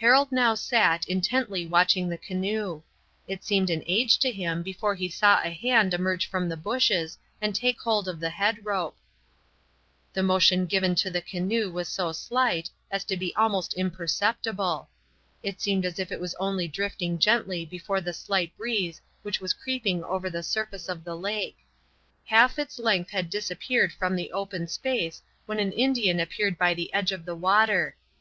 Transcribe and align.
Harold 0.00 0.32
now 0.32 0.52
sat 0.52 1.06
intently 1.06 1.64
watching 1.64 2.08
the 2.08 2.18
canoe. 2.18 2.82
It 3.28 3.44
seemed 3.44 3.70
an 3.70 3.84
age 3.86 4.18
to 4.18 4.32
him 4.32 4.64
before 4.64 4.96
he 4.96 5.08
saw 5.08 5.38
a 5.44 5.50
hand 5.50 5.94
emerge 5.94 6.26
from 6.26 6.48
the 6.48 6.56
bushes 6.56 7.16
and 7.40 7.54
take 7.54 7.78
hold 7.80 8.08
of 8.08 8.18
the 8.18 8.30
head 8.30 8.66
rope. 8.66 8.96
The 10.12 10.24
motion 10.24 10.66
given 10.66 10.96
to 10.96 11.08
the 11.08 11.20
canoe 11.22 11.70
was 11.70 11.88
so 11.88 12.10
slight 12.10 12.68
as 12.90 13.04
to 13.04 13.16
be 13.16 13.32
almost 13.36 13.74
imperceptible; 13.74 14.90
it 15.40 15.60
seemed 15.60 15.84
as 15.86 16.00
if 16.00 16.10
it 16.10 16.18
was 16.18 16.34
only 16.40 16.66
drifting 16.66 17.16
gently 17.16 17.64
before 17.64 18.00
the 18.00 18.12
slight 18.12 18.56
breeze 18.56 19.00
which 19.22 19.40
was 19.40 19.52
creeping 19.52 20.02
over 20.02 20.28
the 20.28 20.42
surface 20.42 20.88
of 20.88 21.04
the 21.04 21.14
lake. 21.14 21.58
Half 22.24 22.58
its 22.58 22.80
length 22.80 23.10
had 23.10 23.30
disappeared 23.30 23.92
from 23.92 24.16
the 24.16 24.32
open 24.32 24.66
space, 24.66 25.22
when 25.46 25.60
an 25.60 25.70
Indian 25.70 26.18
appeared 26.18 26.58
by 26.58 26.74
the 26.74 26.92
edge 26.92 27.12
of 27.12 27.24
the 27.24 27.36
water. 27.36 27.94